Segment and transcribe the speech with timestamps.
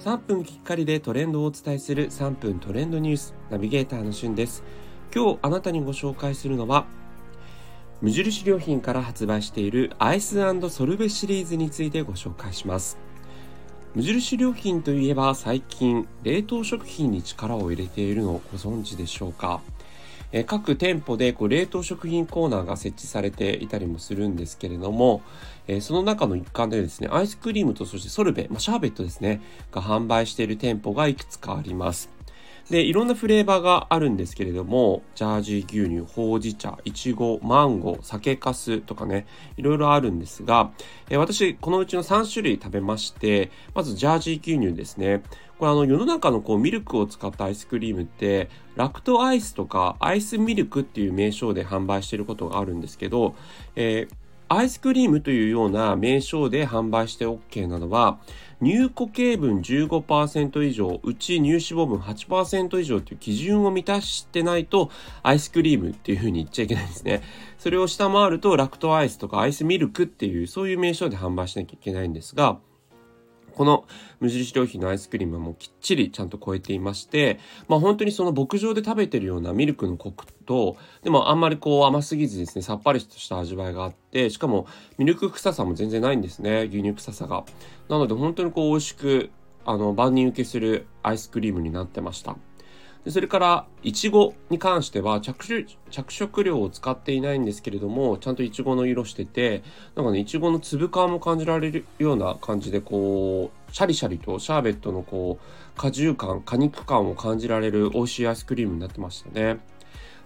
[0.00, 4.62] 3分きっかりでトレンドをお伝えする3分トレンドニュースナビゲーターのしゅんです。
[5.12, 6.86] 今日あなたにご紹介するのは
[8.00, 10.38] 無印良品から発売しているアイス
[10.70, 12.96] ソルベシリーズについてご紹介します。
[13.96, 19.60] 無印良品といえば最近冷凍食品に力を入れているのをご存知でしょうか？
[20.32, 25.22] え各店舗でこう冷凍食品コーナーが設置されていたりもするんですけれども、
[25.66, 29.40] えその中の一環でですね、アイスクリームとそしてソルベ、まあ、シャーベットですね、
[29.72, 32.17] が販売している店舗がいくつかあります。
[32.70, 39.26] で、いろんなフレーバーがあるんですけれども、ジャージー牛乳、ほうじ茶、いちご、マンゴー、酒粕とかね、
[39.56, 40.70] いろいろあるんですが、
[41.08, 45.22] え私、このうちの3種類食べまして、まずジャージー牛乳ですね。
[45.58, 53.34] これあの世の中のこうミルクを使ったアイスクリームってラクトアイスとかアイスミルクっていう名称で販売していることがあるんですけど、
[53.74, 54.14] えー
[54.50, 58.18] アイスクリームというような名称で販売して OK なのは、
[58.62, 64.90] 乳固形分15%以上、うち乳脂肪分8%以上という基準を満たしてないと、
[65.22, 67.22] アイスクリームっていうふうに言っちゃいけないんですね。
[67.58, 72.58] それを下回ると、ラクトアイスとかアイスミルクっていう、そういう名称で販売しなきゃいけないんですが、
[73.58, 73.84] この
[74.20, 87.44] 無印良品のアイスクリームもきっちりちゃんと超えていまして、まあ本当にその牧場で食べてるようなミルクのコクと、でもあんまりこう甘すぎずですね、さっぱりとした味わいがあって、しかもミルク臭さも全然ないんですね、牛乳臭さが。
[87.88, 89.30] なので本当にこう美味しく、
[89.66, 92.36] あの、万人受けするアイスクリームになってました。
[93.08, 99.62] でそれから、いちごに関しては着着色料を使っていないんですけれども、ちゃんといちごの色してて、
[99.94, 109.58] なんかね、いちごの粒感も感じられるような感じで、こう、シャリシャリとシャーベットのこう、果汁感、果肉感を感じられる美味しいアイスクリームになってましたね。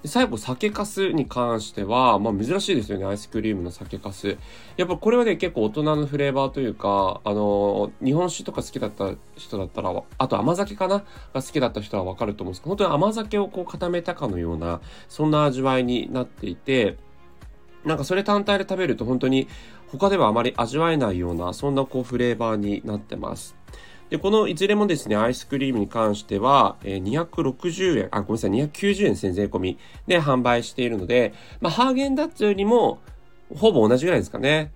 [0.04, 4.36] 最後、酒粕に関しては、まあ珍しいですよね、アイスクリームの酒粕。
[4.76, 11.04] やっぱこれはね、結構大人のフレーバーというか、あの日本酒とか好きだった人だったら、あと甘酒かな？
[11.32, 16.96] が好きだった人はわかると思うんですけど、本当に甘酒をこう固めたかのような、そんな味わいになっていて、
[17.84, 19.46] なんかそれ単体で食べると本当に
[19.88, 23.56] 他ではあまり味わえないような、そんなこうフレーバーになってます。
[24.12, 32.98] で、このいずれもですね、アイスクリームに関しては、え260円、あ、ごめんなさい、290円先税込みで販売しているので、まあ、ハーゲンダッツよりも、
[33.56, 34.70] ほぼ同じぐらいですかね、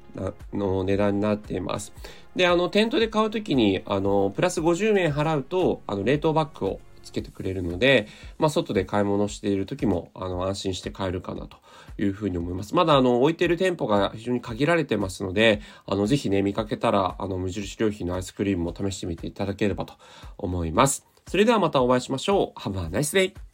[0.54, 1.92] の値段になっています。
[2.34, 8.08] で、あの、店頭で買うときに、あの、プラス50円払うと、あの、冷凍バッグをつけてくれるので、
[8.38, 11.56] まあ、外で買い物している時も、あの、安心して買えるかなと
[11.98, 12.74] いうふうに思います。
[12.74, 19.94] まだ、あの、置いている店舗が非常に限られてますので、あの、ぜひね、見かけたら、あの、無印良品のアイスクリームも試してみていただければと
[20.36, 21.06] 思います。
[21.26, 22.60] それではまたお会いしましょう。
[22.60, 23.45] Have a nice day!